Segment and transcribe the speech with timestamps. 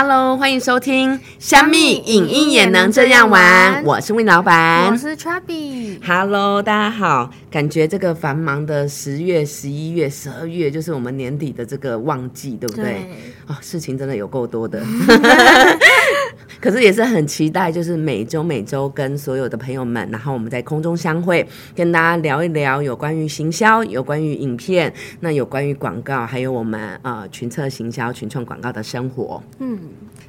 [0.00, 5.98] Hello，欢迎收听《香蜜影音也能这样玩》，我是魏老板，我是 Chubby。
[6.06, 7.28] Hello，大家好。
[7.50, 12.84] 感觉这个繁忙的十月、十一月、十二月，就是我们年底的这个旺季，对不对？
[12.84, 13.10] 对
[13.48, 14.80] 哦，事情真的有够多的。
[16.60, 29.42] 可是也是很期待，就是每周每周跟所有的朋友们，然后我们在空中相会，跟大家聊一聊有关于行销、有关于影片、那有关于广告，还有我们呃群策行销、群创广告的生活。
[29.58, 29.78] 嗯，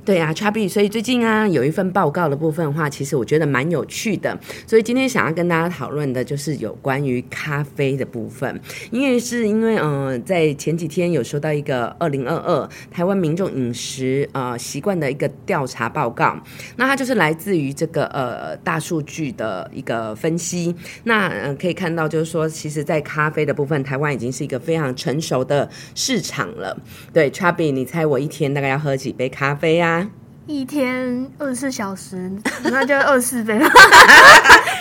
[0.10, 8.60] 对啊 c h u b b y 所以最近啊有一份报告的部分的话，其实我觉得蛮有趣的，所以今天想要跟大家讨论的就是有关于咖啡的部分，
[8.90, 16.36] 因为是因为嗯、在前几天有收到一个二零二二台湾民众饮食呃习惯的一个调查报告，
[16.76, 26.76] 那它就是来自于这个呃大数据的一个分析，那呃可以看到就是说，其实在咖啡的部分，台湾已经是一个非常成熟的市场了。
[27.14, 29.99] 对 c h u b b y 你猜我一天大概要喝几杯咖啡啊？
[30.48, 32.32] 一天二十四小时，
[32.66, 33.70] 那就二十四杯了，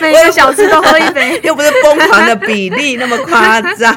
[0.01, 1.39] 每个小吃都喝一杯。
[1.43, 3.95] 又不是疯狂的比例那么夸张，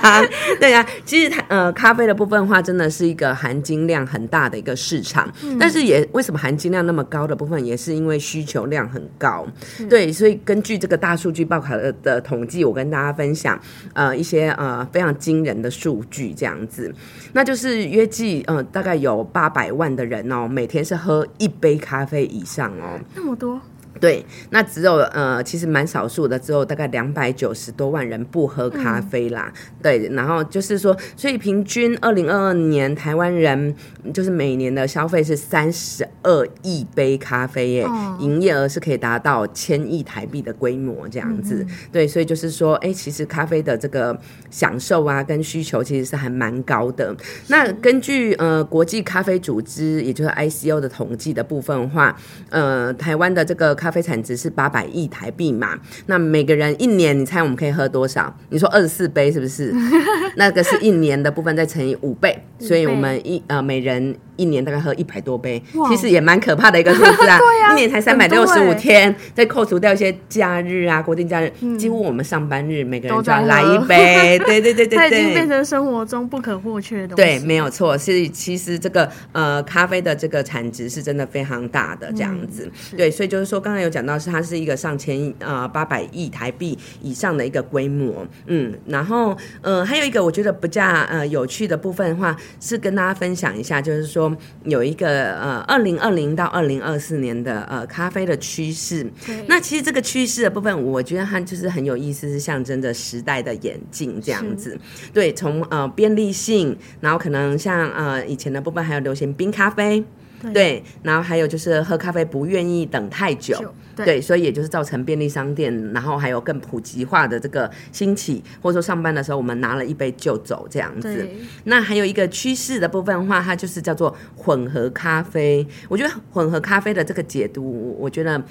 [0.61, 9.47] 对啊，其实它呃咖啡的部分的话，真的是一个含金量很大的一个市场，但是也为什么含金量那么高的部分，也是因为需求量很高，
[9.91, 13.61] 对，所以根据这个大数据报考的的统计，我跟大家分享
[13.95, 16.95] 呃一些呃非常惊人的数据，这样子，
[17.33, 23.61] 那就是约计呃大概有八百万的人哦，每天是喝一杯咖啡以上哦，那么多，
[24.01, 29.53] 对，那只有呃，其实蛮少数的，只有大概两百九十多万人不喝咖啡啦。
[29.83, 33.75] 对，然后就是说，所以平均二零二二年台湾人
[34.13, 41.65] 就是每年的消费是三十二亿杯咖啡耶，哦营业额是可以达到千亿台币的规模这样子。
[41.93, 44.19] 对，所以就是说，哎，其实咖啡的这个
[44.51, 47.15] 享受啊跟需求其实是还蛮高的。
[47.49, 52.17] 那根据呃国际咖啡组织，也就是 ICO 的统计的部分的话，
[52.51, 55.77] 呃，台湾的这个咖啡产值是八百亿台币嘛，
[56.07, 58.33] 那每个人一年，你猜我们可以喝多少？
[58.51, 59.75] 你说二十四杯是不是？
[60.37, 67.39] 那个是一年的部分再乘以五倍，所以我们一呃每人一年大概喝一百多杯，其实也蛮可怕的一个数字啊。
[67.39, 74.39] 对啊一年才三百六十五天，再扣除掉一些假日啊、国定假日，几乎我们上班日每个人都要来一杯。
[74.41, 75.43] 对对对对它已经变。
[75.53, 77.23] 成生活中不可或缺的东西。
[77.23, 94.22] 对，没有错，是其实这个呃咖啡的这个产值是真的非常大的这样子，对，所以就是说刚才有讲到是它是一个上千呃八百亿台币以上的一个规模，嗯，然后呃还有一个我觉得比较呃有趣的部分的话是跟大家分享一下，就是说
[94.65, 99.07] 有一个呃二零二零到二零二四年的呃咖啡的趋势，
[99.47, 104.79] 那其实这个趋势的部分，我觉得它就是很有意思，是象征着时代的演进这样子。
[105.15, 110.05] 对，从呃便利性，然后可能像呃以前的部分还有流行冰咖啡。
[110.43, 121.29] 对对，然后还有就是喝咖啡不愿意等太久，对，所以也就是造成便利商店，然后还有更普及化的这个兴起，或者说上班的时候我们拿了一杯就走这样子。
[121.65, 125.67] 那还有一个趋势的部分的话，它就是叫做混合咖啡。
[125.89, 128.43] 我觉得混合咖啡的这个解读，我觉得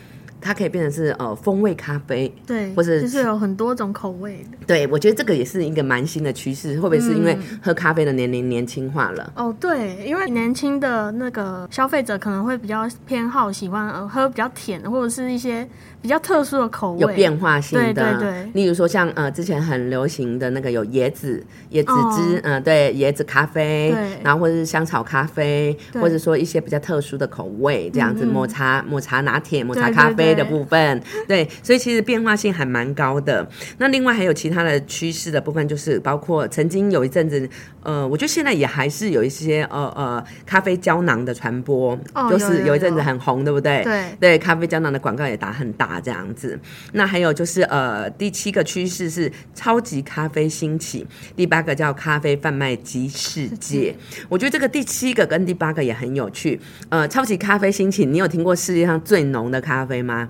[0.42, 2.34] 它可以变成是呃风味咖啡。
[2.46, 4.58] 对，或者就是有很多种口味的。
[4.66, 9.32] 对，我觉得这个也是一个蛮新的趋势，会不会是因为嗯喝咖啡的年龄年轻化了？
[9.36, 15.68] 哦，对，因为年轻的那个消费者可能会比较偏好喜欢呃喝比较甜的，或者是一些
[16.02, 18.52] 比较特殊的口味，有变化性的，对对对。
[18.54, 22.12] 例如说像呃之前很流行的那个有椰子椰子哦。
[22.16, 28.34] 汁，嗯、对，椰子咖啡对，然后或者是香草咖啡，或者说一些比较特殊的口味，这样子、嗯嗯。
[28.34, 33.48] 抹茶抹茶拿铁、抹茶咖啡的部分，对，所以其实变化性还蛮高的。
[33.78, 37.50] 那另外还有其他的趋势的部分，就是包括曾经有一阵子，
[37.84, 43.84] 呃，我觉得现在也还是有一些呃呃咖啡胶囊的传播，哦就是有一阵子很红，对不对？
[43.84, 46.58] 对对，咖啡胶囊的广告也打很大这样子。
[46.94, 53.96] 那还有就是呃，第七个趋势是超级咖啡兴起，第八个叫咖啡贩卖机世界。
[54.30, 56.60] 我觉得这个第七个跟第八个也很有趣。
[56.90, 60.21] 呃，超级咖啡兴起，你有听过世界上最浓的咖啡吗？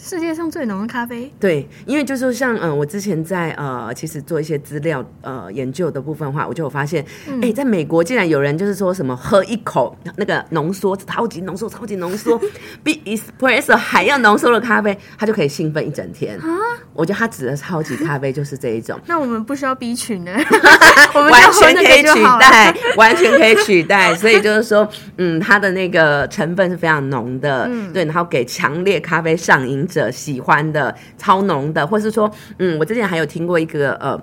[0.00, 1.30] 世界上最浓的咖啡。
[1.38, 7.04] 对，因为就是说像嗯、呃，我之前在呃，其实做一些资料呃研究的部分的话，我就有发现，
[7.42, 12.40] 哎、在美国竟然有人就是说什么喝一口那个浓缩超级浓缩、超级浓缩，
[12.82, 16.46] 比 espresso 还要浓缩的咖啡，他就可以兴奋一整天啊。
[16.94, 18.98] 我觉得他指的超级咖啡就是这一种。
[19.06, 20.32] 那我们不需要 B 群呢，
[21.14, 21.98] 我们完全可以。
[22.08, 24.14] 取代，完全可以取代。
[24.14, 34.20] 所以就是说，嗯，它的那个成分是非常浓的，嗯对，然后给强烈咖啡上瘾者喜欢的超浓的，或是说，嗯，我之前还有听过一个呃。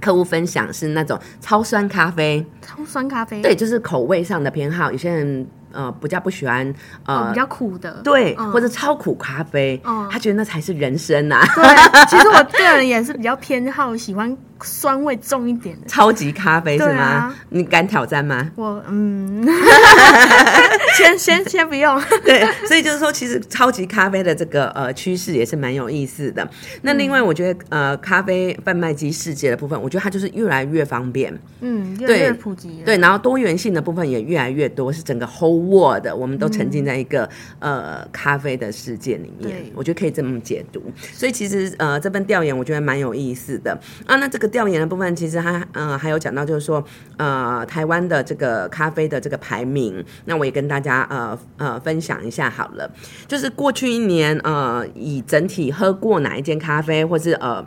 [0.00, 3.40] 客户分享是那种超酸咖啡，超酸咖啡。
[3.40, 4.90] 对，就是口味上的偏好。
[4.90, 6.68] 有些人呃比较不喜欢
[7.06, 8.00] 哦，呃比较苦的。
[8.02, 11.64] 对、嗯或者超苦咖啡，嗯他觉得那才是人生呐、对，
[12.10, 15.86] 其实我 个人也是比较偏好喜欢酸味重一点的。
[15.86, 17.02] 超级咖啡是吗？
[17.02, 18.50] 啊你敢挑战吗？
[18.56, 19.46] 我嗯，
[20.96, 22.00] 先先先不用。
[22.24, 26.48] 对，所以就是说，其实超级咖啡的这个呃趋势也是蛮有意思的。
[26.82, 32.84] 那另外，我觉得呃，咖啡贩卖机世界的部分，我觉得它就是越来越方便，嗯，越来对越普及了。
[32.86, 40.82] 对，然后多元性的部分也越来越多，是整个 whole world，我们都沉浸在一个、呃咖啡的世界里面，我觉得可以这么解读。
[41.12, 44.16] 所以其实呃这份调研我觉得蛮有意思的啊。
[44.16, 46.84] 那这个调研的部分，其实它呃还有讲到就是说
[47.16, 52.88] 呃台湾的这个咖啡的这个排名，那我也跟大家呃呃分享一下好了，
[53.26, 57.64] 就是过去一年呃以整体喝过哪一间咖啡，或是呃。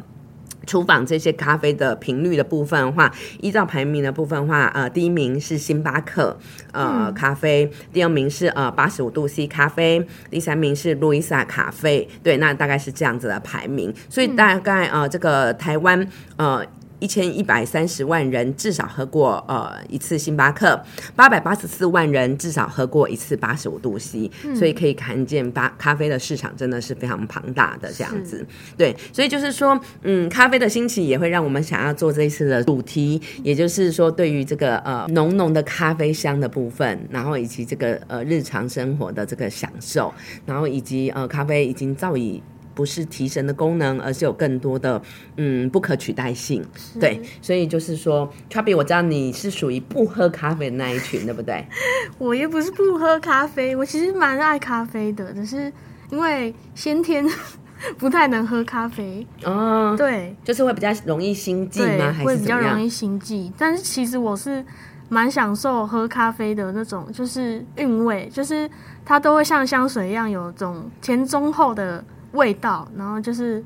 [0.65, 6.37] 厨房这些咖啡的频率的部分的话，依照排名的部分的话，呃，第一名是星巴克
[6.71, 13.93] 呃、咖啡，第二名是呃八十五度 C 咖啡，第三名是路易莎咖啡，对，那大概是这样子的排名。
[14.09, 16.07] 所以大概呃这个台湾
[16.37, 16.65] 呃。
[16.99, 20.79] 一千一百三十万人至少喝过呃一次星巴克，
[21.15, 28.45] 八百八十四万人至少喝过一次八十五度 C，、所以可以看见巴咖啡的市场真的是非常庞大的这样子。
[28.77, 40.13] 对，所以就是说，嗯，咖啡的兴起也会让我们想要做这一次的主题，也就是说，对于这个呃浓浓的咖啡香的部分，然后以及这个呃日常生活的这个享受，
[40.45, 42.41] 然后以及呃咖啡已经早已。
[42.75, 45.01] 不是提神的功能，而是有更多的
[45.37, 46.63] 嗯不可取代性。
[46.99, 51.65] 对，所以就是说 c h u b y 我知道你是属于不喝咖啡的那一群，对不对？
[52.19, 55.71] 我也不是不喝咖啡，我其实蛮爱咖啡的，只是
[56.11, 57.25] 因为先天
[57.97, 59.25] 不太能喝咖啡。
[59.43, 62.59] 哦，对就是会比较容易心悸对吗？，还会是怎么样？
[62.59, 63.51] 比较容易心悸。
[63.57, 64.63] 但是其实我是
[65.07, 68.69] 蛮享受喝咖啡的那种，就是韵味，就是
[69.05, 72.03] 它都会像香水一样有种前中后的
[72.35, 73.63] 味道，然后就是。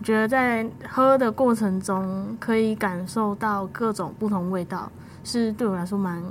[0.00, 4.88] 我觉得在喝的过程中，可以感受到各种不同味道，
[5.24, 6.22] 是对我来说蛮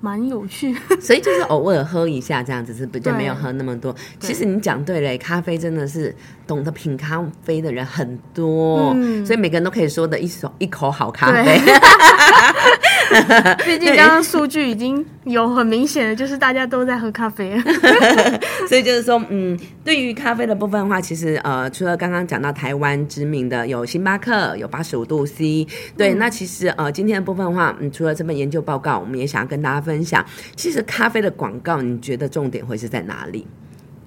[0.00, 0.72] 蛮有趣。
[1.02, 3.92] 所以就是偶尔喝一下这样子，是比较对没有喝那么多。
[4.20, 6.14] 其实你讲对嘞，咖啡真的是
[6.46, 11.58] 懂得品咖啡的人很多，嗯所以每个人都可以说的一手一口好咖啡。
[13.66, 17.58] 毕竟刚刚数据已经有很明显的，就是大家都在喝咖啡。
[18.68, 25.66] 所以就是说，嗯，对于咖啡的部分的话，其实呃，除了刚刚讲到台湾知名的有星巴克，有八十五度 C，
[25.96, 30.24] 对，那其实呃，今天的部分的话，嗯，除了这份研究报告，我们也想要跟大家分享，
[30.54, 33.46] 其实咖啡的广告，你觉得重点会是在哪里？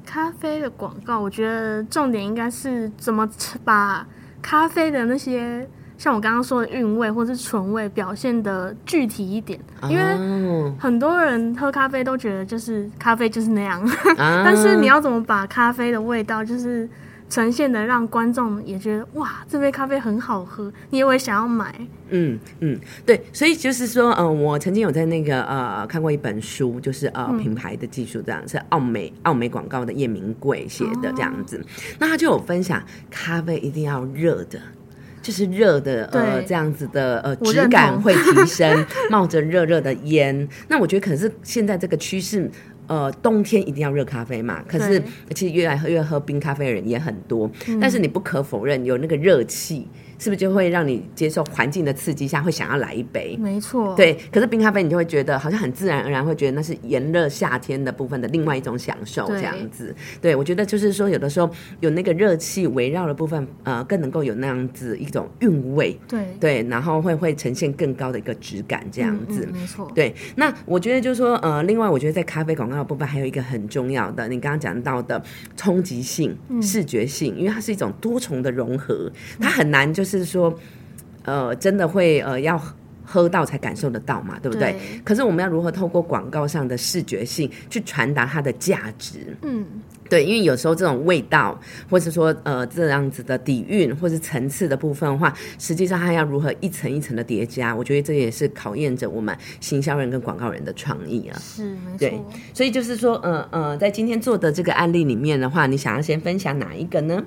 [0.06, 3.28] 咖啡的广告，我觉得重点应该是怎么
[3.64, 4.08] 把
[4.42, 5.68] 咖啡的那些，
[6.04, 13.82] 像我刚刚说的韵味或是醇味表现的具体一点，因为哦很多人喝咖啡都觉得就是咖啡就是那样，
[14.18, 16.90] 啊 但是你要怎么把咖啡的味道就是
[17.30, 21.74] 呈现的让观众也觉得哇，这杯咖啡很好喝，你也会想要买。
[22.10, 31.66] 嗯嗯，对，所以就是说，嗯、我曾经有在那个呃看过一本书，就是呃、嗯品牌的技术，这样是奥美奥美广告的叶明贵写的这样子。
[31.98, 34.60] 那他就有分享，咖啡一定要热的。
[35.24, 40.48] 就是热的，呃，这样子的，呃，质感会提升， 冒着热热的烟。
[40.68, 42.52] 那我觉得可是现在这个趋势，
[42.88, 44.62] 呃，冬天一定要热咖啡嘛。
[44.68, 47.50] 可是对其实越来越喝冰咖啡的人也很多，
[47.80, 49.88] 但是你不可否认，有那个热气，
[50.20, 53.38] 是不是就会让你接受环境的刺激下会想要来一杯？
[53.40, 59.94] 没错，对，可是冰咖啡你就会觉得好像很自然而然会觉得那是炎热夏天的部分的另外一种享受，这样子。
[60.22, 69.46] 对我觉得就是说，有的时候有那个热气围绕的部分，呃，更能够有那样子一种韵味，对，对，然后会会呈现更高的一个质感，这样子。
[69.46, 75.22] 嗯嗯没错，对，那我觉得就是说，呃，另外我觉得在咖啡广告的部分还有一个很重要的，你刚刚讲到的
[75.56, 80.54] 冲击性、嗯视觉性，因为它是一种多重的融合，它很难就是说，
[81.24, 82.62] 呃，真的会呃要。
[83.06, 84.72] 喝到才感受得到嘛，对不对？
[84.72, 89.36] 对可是我们要如何透过广告上的视觉性去传达它的价值？
[89.42, 89.64] 嗯，
[90.10, 101.38] 对，因为有时候这种味道，或是说呃这样子的底蕴或是层次的部分的话，实际上它要如何一层一层的叠加，我觉得这也是考验着我们行销人跟广告人的创意啊。
[101.40, 102.32] 是没对错。
[102.54, 107.22] 所以就是说，呃呃，在今天做的这个案例里面的话，你想要先分享哪一个呢？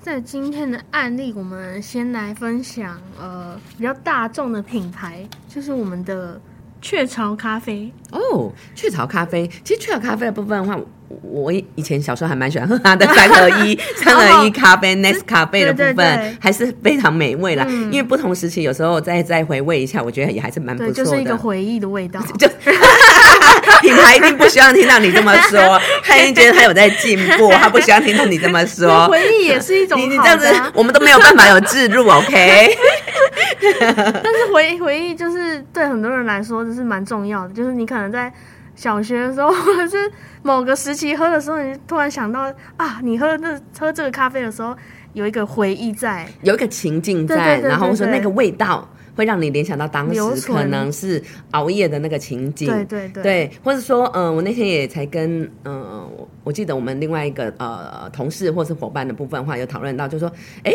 [0.00, 6.40] 在今天的案例，我们先来分享呃比较大众的品牌，就是我们的
[6.80, 10.78] 雀巢咖啡哦，雀巢咖啡，其实雀巢咖啡的部分的话，
[11.22, 17.66] 我以前小时候还蛮喜欢喝它的三合一 三合一咖啡 Nest 咖啡的部分，还是非常美味啦。
[17.90, 22.20] 因为不同时期，有时候再再回味一下，我觉得也还是蛮不错的，就是一个回忆的味道。
[22.38, 22.48] 就
[23.82, 29.06] 品牌一定不希望听到你这么说，他一定觉得他有在进步，他不希望听到你这么说。
[29.08, 32.76] 回忆也是一种，你这样子，我们都没有办法有置入，OK。
[33.60, 38.32] 但是回回忆就是对很多人来说就是蛮重要的，就是你可能在
[38.74, 39.96] 小学的时候，或者是
[40.42, 44.76] 某个时期喝的时候，你突然想到啊，你喝这喝这个咖啡的时候
[45.14, 56.08] 有一个回忆在，有一个情境在，然后说那个味道会让你联想到当时可能是熬夜的那个情景，对对对，对，或者说嗯，我那天也才跟嗯，
[56.44, 60.30] 我记得我们另外一个呃同事或是伙伴的部分话有讨论到，就说
[60.62, 60.72] 哎。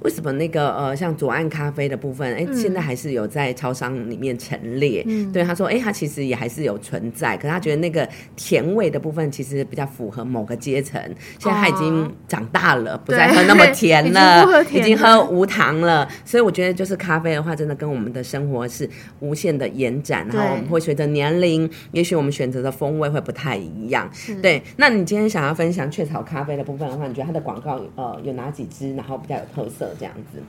[0.00, 5.02] 为什么那个呃，像左岸咖啡的部分，哎，现在还是有在超商里面陈列？
[5.06, 11.00] 嗯对，他说，哎，他其实也还是有存在，可是他觉得那个甜味的部分其实比较符合某个阶层。
[11.38, 16.08] 现在他已经长大了，不再喝那么 甜了，已经喝无糖了。
[16.24, 18.88] 所以我觉得，就是咖啡的话，真的跟我们的生活是
[19.20, 20.26] 无限的延展。
[20.28, 24.10] 然后我们会随着年龄，也许我们选择的风味会不太一样。
[24.42, 29.86] 对，那你今天想要分享雀巢咖啡的部分的话，你觉得它的广告呃有哪几支，然后比较有特色？
[29.98, 30.42] 这样子，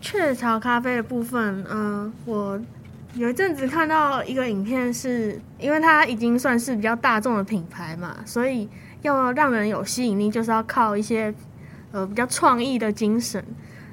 [0.00, 2.60] 雀巢咖啡的部分，嗯，我
[3.14, 8.68] 有一阵子看到一个影片，是因为它已经算是比较大众的品牌嘛，所以
[9.02, 11.34] 要让人有吸引力，就是要靠一些
[11.92, 13.44] 呃比较创意的精神。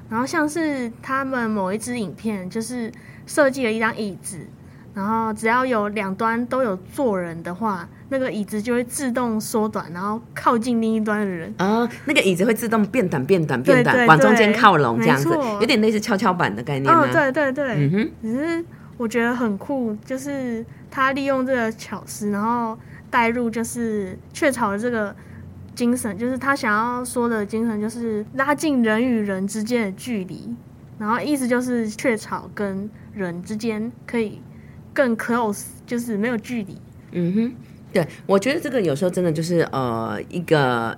[0.08, 2.92] 然后像是他们某一支影片，就是
[3.26, 4.46] 设计了一张椅子。
[4.96, 11.54] 然后只要有两端都有坐人的话，那个椅子就会自动缩短，然后靠近另一端的人。
[11.58, 15.28] 啊，那个椅子会自动变短、变短、变短，往中间靠拢，这样子，
[15.60, 17.06] 有点类似跷跷板的概念吗？
[17.12, 18.10] 对对对，嗯哼。
[18.22, 18.64] 只是
[18.96, 22.78] 我觉得很酷，就是他利用这个巧思，然后
[23.10, 25.14] 带入就是雀巢的这个
[25.74, 30.56] 精神，就是他想要说的精神，就是拉近人与人之间的距离。
[30.98, 34.40] 然后意思就是雀巢跟人之间可以。
[34.96, 36.76] 更 close 就是没有距离。
[37.12, 37.52] 嗯哼，
[37.92, 40.96] 对，我觉得这个有时候真的就是呃一个。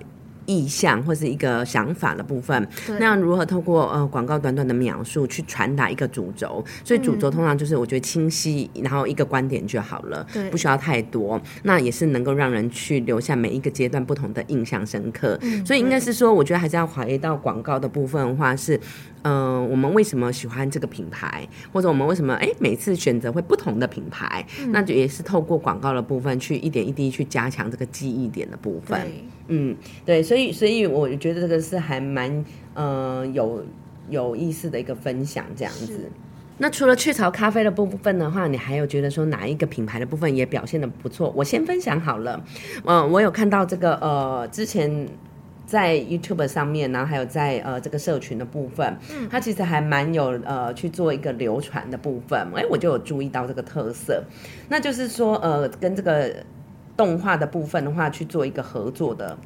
[0.48, 2.66] 意向或是一个想法的部分，
[2.98, 6.64] 那如何透过呃广告短短的描述去传达一个主轴？
[6.82, 11.38] 所以主轴通常就是我觉得清晰，然后一个观点就好了，不需要太多。
[11.64, 15.38] 那也是能够让人去留下每一个阶段不同的印象深刻。
[15.66, 18.80] 所以应该是说，我觉得还是要回到广告的部分的话，是
[19.22, 24.46] 嗯，我们为什么喜欢这个品牌，或者我们为什么哎每次选择会不同的品牌？
[24.70, 28.98] 那就也是透过广告的部分去一点一滴去加强这个记忆点的部分。
[29.48, 33.64] 嗯，对，所以所以我觉得这个是还蛮呃有
[34.10, 36.10] 有意思的一个分享这样子。
[36.58, 41.32] 那除了雀巢咖啡的部分的话，你还有觉得说哪一个品牌的部分也表现的不错？
[41.36, 42.44] 我先分享好了。
[42.84, 45.08] 嗯，我有看到这个呃，之前
[45.64, 52.38] 在 YouTube 上面，然后还有在呃这个社群的部分，嗯，它其实还蛮有呃去做一个流传的部分。
[52.54, 54.22] 哎，我就有注意到这个特色，
[54.68, 56.34] 那就是说呃跟这个。
[56.98, 59.38] 动画的部分的话，去做一个合作的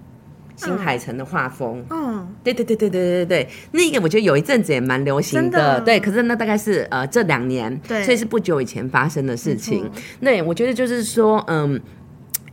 [0.56, 1.84] 新海诚的画风。
[1.90, 5.78] 嗯，对对对对对对对那个我觉得有一阵子也蛮流行的。
[5.82, 9.90] 对，可是那大概是呃这两年，对，所以是不久以前发生的事情。
[10.18, 11.78] 对，我觉得就是说，嗯，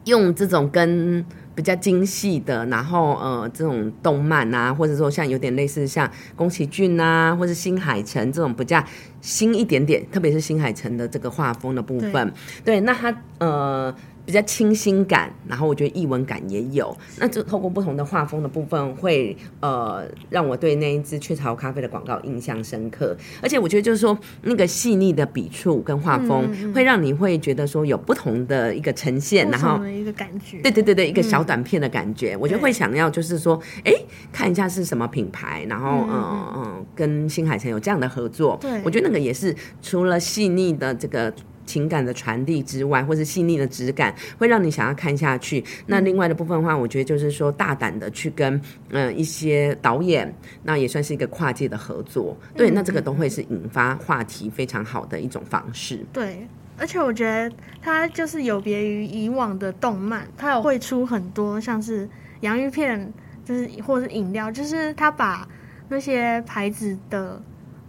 [0.04, 1.26] 用这种跟
[1.56, 8.84] 比较精细的，然后呃这种动漫啊，或者说像有点类似像宫崎骏啊，或是新海诚这种比较
[9.22, 12.34] 新一点点，特别是新海诚的这个画风的部分。
[12.66, 13.96] 对，那他呃。
[14.30, 16.96] 比较清新感，然后我觉得译文感也有。
[17.18, 23.18] 那就透过不同的画风的部分，会呃让我对那一支雀巢咖啡的广告印象深刻。
[23.42, 30.60] 而且我觉得就是说，那个细腻的笔触跟画风，会让你会觉得说有不同的一个呈现，然后一个感觉。
[30.62, 33.92] 对对对对，一个小短片的感觉，我觉得会想要就是说，哎，
[34.32, 38.60] 看一下是什么品牌，然后嗯嗯，跟新海诚有这样的合作。
[38.62, 41.34] 对，我觉得那个也是除了细腻的这个。
[41.70, 45.64] 情感的传递之外，或是细腻的质感，会让你想要看下去。
[45.86, 48.60] 那另外的部分的话，我觉得就是说，大胆的去跟
[48.90, 50.34] 嗯一些导演，
[50.64, 52.36] 那也算是一个跨界的合作。
[52.56, 56.04] 对，那这个都会是引发话题非常好的一种方式。
[56.12, 56.48] 对，
[56.80, 62.10] 而且我觉得它就是有别于以往的动漫，它有会出很多像是
[62.42, 63.14] 洋芋片，
[63.46, 65.48] 就是或是饮料，就是它把
[65.88, 67.40] 那些牌子的。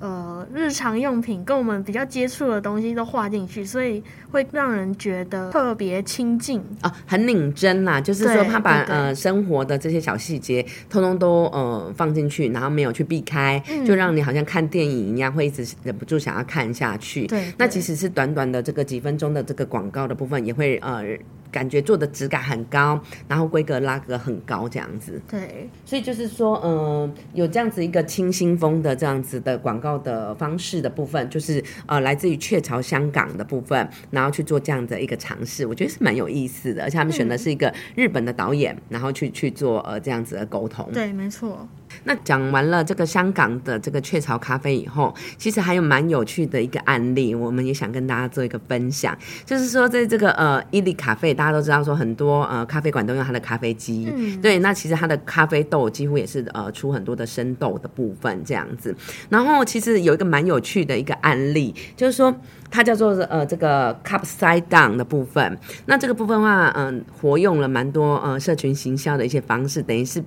[0.00, 4.02] 呃日常用品跟我们比较接触的东西都画进去，所以
[4.32, 6.60] 会让人觉得特别亲近。
[6.80, 17.26] 啊，很拧真啦，就是说他把呃生活的这些小细节通通都呃放进去，然后没有去避开，嗯就让你好像看电影一样，会一直忍不住想要看下去。
[17.26, 21.04] 对对那即使是短短的这个几分钟的这个广告的部分，也会呃
[21.50, 25.20] 感觉做的质感很高，然后规格拉格很高这样子。
[25.28, 36.82] 对，所以就是说，嗯、有这样子一个清新风的这样子的广告的方式的部分，就是呃来自于雀巢香港的部分，然后去做这样的一个尝试，我觉得是蛮有意思的。
[36.82, 40.88] 而且他们选的是一个日本的导演，然后去去做呃这样子的沟通。
[40.92, 41.68] 对，没错。
[42.04, 58.94] 那讲完了这个香港的这个雀巢咖啡以后，其实还有蛮有趣的一个案例，我们也想跟大家做一个分享，就是说在这个呃伊利咖啡，大家都知道说很多呃咖啡馆都用它的咖啡机，嗯对，那其实它的咖啡豆几乎也是呃出很多的生豆的部分这样子。
[59.28, 62.34] 然后其实有一个蛮有趣的一个案例，就是说
[62.70, 65.58] 它叫做呃这个 cup side down 的部分。
[65.86, 70.22] 那这个部分的话，嗯、活用了蛮多呃社群行销的一些方式，等于是。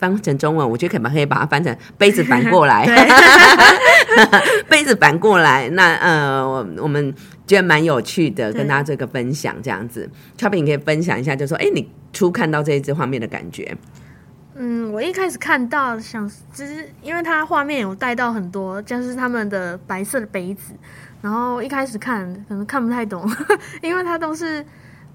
[0.00, 2.86] 翻成中文，我觉得可能可以把它翻成杯子反过来，
[4.68, 5.68] 杯子反过来。
[5.70, 7.14] 那呃，我我们
[7.46, 10.08] 觉得蛮有趣的，跟大家做一个分享，这样子。
[10.36, 13.76] 超平，你可以分享一下，就说，哎，你初看到这一支画面的感觉。
[14.54, 20.72] 嗯，我一开始看到想，就是因为它画面有带到很多，就是他们的白色的杯子，
[21.22, 23.24] 然后一开始看可能看不太懂，
[23.82, 24.64] 因为它都是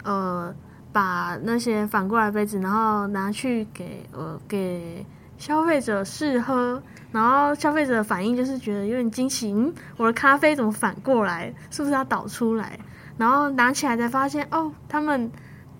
[0.04, 0.54] 呃
[0.96, 5.06] 把那些反过来杯子，然后拿去给呃给
[5.38, 11.54] 消费者试喝，然后消费者的反应就是觉得有点惊喜，嗯，我的咖啡怎么反过来？
[11.70, 12.80] 是不是要倒出来？
[13.18, 15.30] 然后拿起来才发现，哦，他们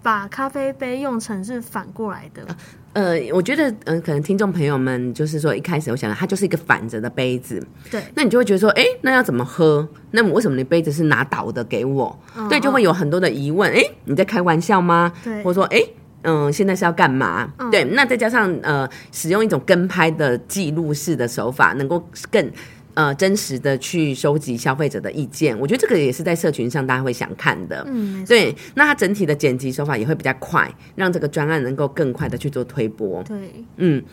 [0.06, 2.46] 把咖啡杯用成是反过来的。
[2.94, 7.60] 呃，我觉得，嗯、可能听众朋友们就是说，一开始我想到它就是一个反着的杯子，
[7.90, 9.88] 对，那你就会觉得说，哎，那要怎么喝？
[10.12, 12.16] 那么为什么你杯子是拿倒的给我？
[12.48, 13.74] 对，就会有很多的疑问。
[13.74, 15.12] 哎，你在开玩笑吗？
[15.24, 15.84] 对或者说，哎。
[16.28, 17.48] 嗯，现在是要干嘛？
[17.70, 22.52] 对，那再加上呃，使用一种跟拍的记录式的手法，能够更
[22.96, 25.58] 呃真实的去收集消费者的意见。
[25.60, 27.86] 我觉得这个也是在社群上大家会想看的。
[27.88, 33.22] 嗯，对，那它整体的剪辑手法也会比较快，让这个专案能够更快的去做推播。
[33.24, 33.38] 对，
[33.78, 34.04] 嗯，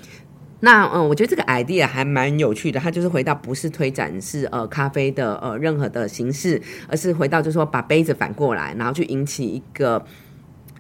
[0.61, 10.05] 那嗯，我觉得这个 idea 还蛮有趣的，它就是回到不是推展是呃咖啡的呃任何的形式，而是回到就是说把杯子反过来，然后去引起一个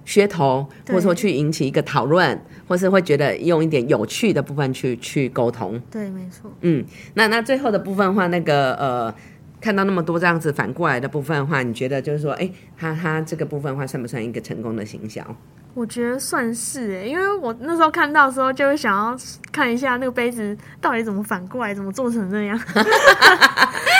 [0.06, 5.80] 噱头，或对者说去引起一个讨论，或是会觉得用一点有趣的部分去去沟通。
[5.90, 6.50] 对，没错。
[6.60, 6.84] 嗯，
[7.14, 9.14] 那那最后的部分的话，那个呃。
[9.62, 15.24] 看到那么多这样子反过来的部分的话，你觉得就是说，哎，他他这个部分的话，算不算一个成功的行销？
[15.74, 19.16] 我觉得算是诶，因为我那时候看到的时候，就会想要
[19.50, 22.58] 看一下那个杯子到底怎么反过来，怎么做成那样，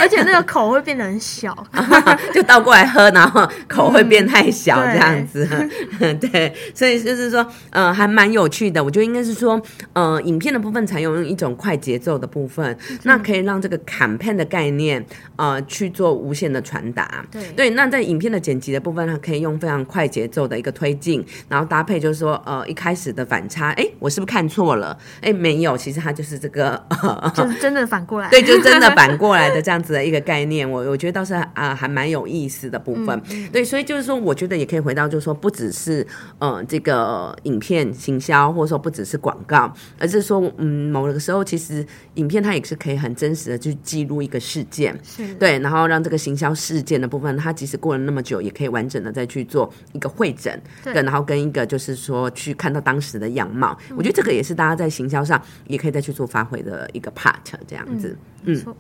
[0.00, 1.52] 而且那个口会变得很小。
[2.32, 5.48] 就倒过来喝，然后口会变太小嗯这样子，
[6.20, 8.82] 对，所以就是说，呃，还蛮有趣的。
[8.82, 9.61] 我觉得应该是说，
[9.92, 15.04] 呃，影片的部分采用一种快节奏的部分，那可以让这个 campaign 的概念，
[15.37, 17.24] 呃，去做无限的传达。
[17.30, 24.96] 对对，那在影片的剪辑的部分，它可以用非常快节奏的一个推进，然后搭配就是说，呃，一开始的反差，哎，我是不是看错了？
[25.20, 26.72] 哎，没有，其实它就是这个。
[27.03, 28.29] 呃 就是真的反过来。
[28.31, 33.20] 对，就真的反过来的这样子的一个概念，我我觉得倒是啊、还蛮有意思的部分。
[33.53, 36.07] 对，所以就是说，我觉得也可以回到，就是说，不只是
[36.38, 44.98] 呃这个影片行销，或者说不只是广告，而是说，嗯，某个时候其实影片它也是可以很真实的去记录一个事件。
[45.03, 53.78] 是，对，然后让这个行销事件的部分，它即使过了那么久，也可以完整的再去做一个会诊，对然后跟一个就是说去看到当时的样貌。
[53.96, 57.34] 我觉得这个也是大家在行销上也可以再去做发挥的一个 part，
[57.68, 58.18] 这样子。
[58.42, 58.76] 没错。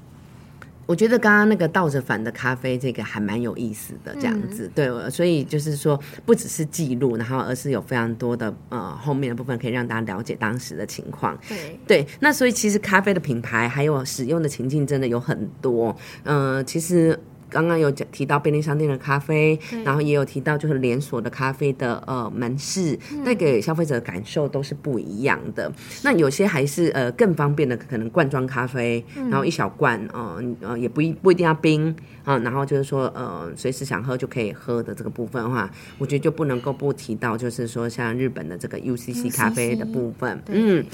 [0.84, 11.38] 我觉得刚刚那个倒着反的咖啡，这个还蛮有意思的，这样子、对，所以就是说，不只是记录，然后而是有非常多的呃后面的部分可以让大家了解当时的情况。
[11.48, 17.18] 对，对，那所以其实咖啡的品牌还有使用的情境真的有很多，嗯、其实。
[17.52, 25.70] 刚刚有讲提到便利商店的咖啡，然后也有提到就是连锁的咖啡的呃门市，带给消费者的感受都是不一样的。
[26.02, 40.84] 那有些还是呃更方便的，可能罐装咖啡，然后一小罐，呃呃也不一不一定要冰啊、然后就是说呃随时想喝就可以喝的这个部分的话，我觉得就不能够不提到，就是说像日本的这个 UCC 咖啡的部分，嗯。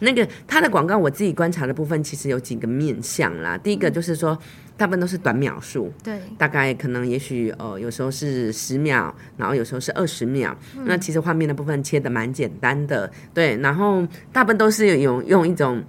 [0.00, 3.58] 那个它的广告，我自己观察的部分其实有几个面向啦。
[3.58, 4.38] 第一个就是说，
[4.76, 10.56] 大部分都是短秒数，对，大概可能也许呃有时候是十秒，然后有时候是二十秒。
[10.84, 15.82] 那其实画面的部分切的蛮简单的，对，然后大部分都是有用一种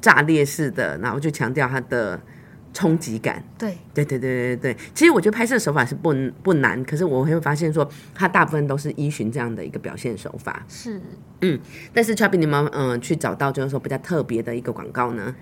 [0.00, 2.20] 炸裂式的，然后就强调它的
[2.76, 3.42] 冲击感。
[3.56, 10.62] 对，对对对对对，其实我觉得拍摄手法是不不难，可是我会发现说，它大部分都是依循这样的一个表现手法。
[10.68, 11.00] 是
[11.40, 11.58] 嗯
[11.94, 15.34] 但是 Chubby，你有没有嗯去找到就是说比较特别的一个广告呢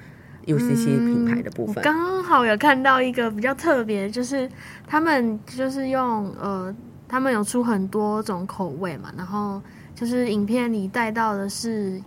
[0.47, 4.49] ？UCC 品牌的部我分，刚好有看到一个比较特别，就是
[4.87, 6.73] 他们就是用呃，
[7.09, 9.61] 他们有出很多种口味嘛，然后
[9.94, 12.01] 就是影片里带到的是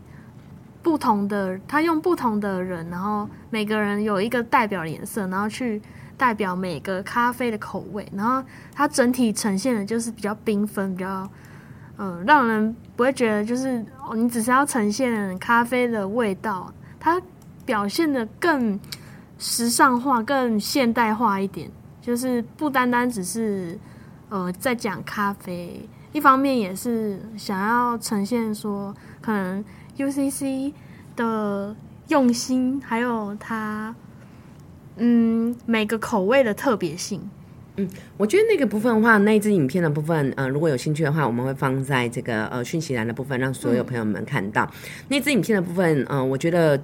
[0.87, 5.81] 不同的，他用不同的人，然后每个人有一个代表颜色，然后去
[6.15, 8.41] 代表每个咖啡的口味，然后
[8.73, 11.29] 它整体呈现的就是比较缤纷，比较。
[11.97, 17.21] 嗯，让人不会觉得就是，你只是要呈现咖啡的味道，它
[17.65, 18.79] 表现的更
[19.37, 21.69] 时尚化、更现代化一点，
[21.99, 23.77] 就是不单单只是
[24.29, 29.65] 呃在讲咖啡，一方面也是想要呈现说可能
[29.97, 30.73] UCC
[31.15, 31.75] 的
[32.07, 33.95] 用心，还有它
[34.97, 37.29] 嗯每个口味的特别性。
[37.79, 44.67] 嗯我觉得那个部分的话，那一支影片的部分，呃，如果有兴趣的话，我们会放在这个呃讯息栏的部分，让所有朋友们看到、
[45.09, 46.03] 那支影片的部分。
[46.09, 46.75] 嗯、我觉得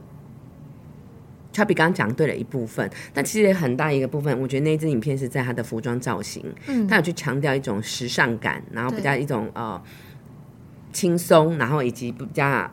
[1.51, 9.81] Chubby 刚刚讲对了一部分，但其实很大一个部分，我觉得那支影片是在他的服装造型，嗯他有去强调一种时尚感，然后比对较一种呃
[10.91, 12.69] 轻松，然后以及比较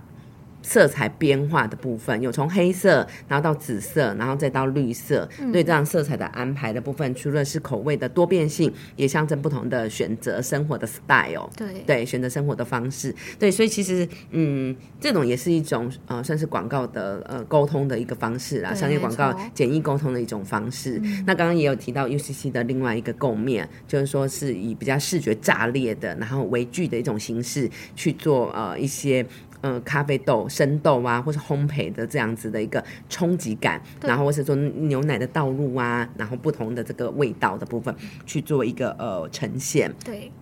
[0.62, 11.48] 色彩变化的部分，有从黑色，然后到紫色，然后再到绿色，嗯对这样色彩的安排的部分，除了是口味的多变性，也象征不同的选择生活的 style。
[11.56, 21.00] 对对，选择生活的方式，对，所以其实，嗯，这种也是一种呃，算是广告的呃沟通的一个方式啦，商业广告简易沟通的一种方式。
[21.26, 29.24] 那刚刚也有提到 UCC 的另外一个构面，就是说是以比较视觉炸裂的，然后微距的一种形式去做呃一些。
[29.62, 37.94] 呃，咖啡豆、生豆啊，或是烘焙的这样子的一个冲击感，然后或是说牛奶的倒入啊，然后不同的这个味道的部分
[38.24, 39.92] 去做一个呃呈现。
[40.04, 40.32] 对，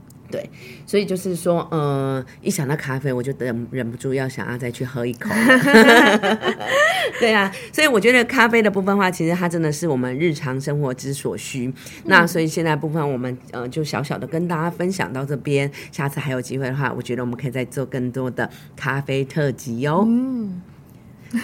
[0.87, 5.31] 所以就是说，呃，一想到咖啡，我就忍忍不住要想要再去喝一口。
[7.21, 11.73] 对啊，所以我觉得咖啡的部分的话，其实它真的是我们日常生活之所需。
[12.05, 20.05] 那所以现在部分我们呃就小小的跟大家分享到这边，下次还有机会的话，我觉得我们可以再做更多的咖啡特辑哦。
[20.07, 20.61] 嗯，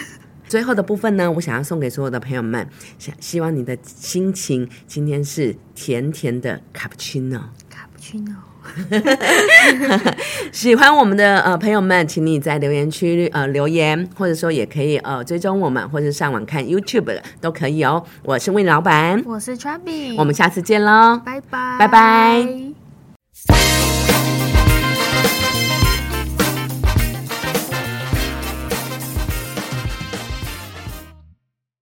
[0.46, 2.68] 最后的部分呢，我想要送给所有的朋友们，
[2.98, 7.38] 想希望你的心情今天是甜甜的卡布奇诺。
[7.70, 8.34] 卡布奇诺。
[10.52, 18.04] 喜欢我们的呃朋友们，请你在留言区呃留言，或者说也可以呃追踪我们，或者上网看 YouTube 都可以哦。
[18.22, 21.20] 我是魏老板，我是 Chubby，我们下次见喽。
[21.24, 23.83] 拜拜，拜拜。